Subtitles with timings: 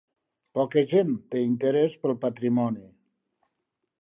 [0.59, 2.87] Poca gent té interès pel patrimoni.